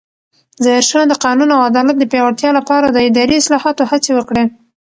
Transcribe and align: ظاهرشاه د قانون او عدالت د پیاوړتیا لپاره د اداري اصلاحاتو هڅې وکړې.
ظاهرشاه 0.63 1.05
د 1.09 1.13
قانون 1.25 1.49
او 1.55 1.61
عدالت 1.69 1.95
د 1.99 2.03
پیاوړتیا 2.11 2.49
لپاره 2.59 2.87
د 2.89 2.97
اداري 3.09 3.35
اصلاحاتو 3.41 3.83
هڅې 3.91 4.11
وکړې. 4.15 4.43